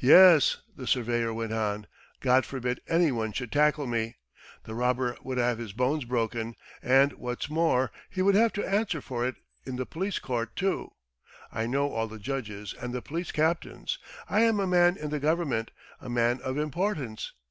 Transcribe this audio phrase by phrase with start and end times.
[0.00, 1.88] "Yes..." the surveyor went on.
[2.20, 4.16] "God forbid anyone should tackle me.
[4.64, 9.02] The robber would have his bones broken, and, what's more, he would have to answer
[9.02, 9.34] for it
[9.66, 10.92] in the police court too....
[11.52, 15.20] I know all the judges and the police captains, I am a man in the
[15.20, 17.34] Government, a man of importance.